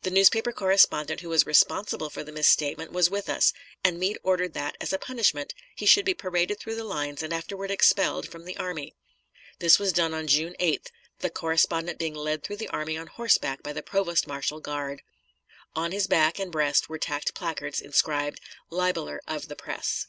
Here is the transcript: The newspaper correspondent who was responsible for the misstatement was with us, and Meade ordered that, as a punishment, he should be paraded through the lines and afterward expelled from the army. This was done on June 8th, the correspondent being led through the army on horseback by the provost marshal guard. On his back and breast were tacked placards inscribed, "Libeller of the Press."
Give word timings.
The 0.00 0.10
newspaper 0.10 0.50
correspondent 0.50 1.20
who 1.20 1.28
was 1.28 1.44
responsible 1.44 2.08
for 2.08 2.24
the 2.24 2.32
misstatement 2.32 2.90
was 2.90 3.10
with 3.10 3.28
us, 3.28 3.52
and 3.84 3.98
Meade 3.98 4.16
ordered 4.22 4.54
that, 4.54 4.78
as 4.80 4.94
a 4.94 4.98
punishment, 4.98 5.52
he 5.76 5.84
should 5.84 6.06
be 6.06 6.14
paraded 6.14 6.58
through 6.58 6.76
the 6.76 6.84
lines 6.84 7.22
and 7.22 7.34
afterward 7.34 7.70
expelled 7.70 8.28
from 8.30 8.46
the 8.46 8.56
army. 8.56 8.94
This 9.58 9.78
was 9.78 9.92
done 9.92 10.14
on 10.14 10.26
June 10.26 10.56
8th, 10.58 10.86
the 11.18 11.28
correspondent 11.28 11.98
being 11.98 12.14
led 12.14 12.42
through 12.42 12.56
the 12.56 12.70
army 12.70 12.96
on 12.96 13.08
horseback 13.08 13.62
by 13.62 13.74
the 13.74 13.82
provost 13.82 14.26
marshal 14.26 14.60
guard. 14.60 15.02
On 15.76 15.92
his 15.92 16.06
back 16.06 16.38
and 16.38 16.50
breast 16.50 16.88
were 16.88 16.96
tacked 16.96 17.34
placards 17.34 17.78
inscribed, 17.78 18.40
"Libeller 18.70 19.20
of 19.28 19.48
the 19.48 19.56
Press." 19.64 20.06